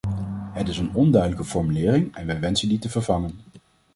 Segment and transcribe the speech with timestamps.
[0.53, 3.39] Het is een onduidelijke formulering en wij wensen die te vervangen.